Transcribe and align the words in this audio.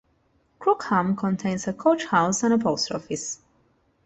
Crookham 0.57 1.15
contains 1.15 1.67
a 1.67 1.73
Coach 1.73 2.05
House 2.05 2.41
and 2.41 2.51
a 2.55 2.57
Post 2.57 2.91
Office. 2.91 3.37